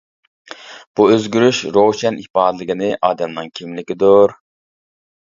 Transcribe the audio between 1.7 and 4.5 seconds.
روشەن ئىپادىلىگىنى ئادەمنىڭ كىملىكىدۇر.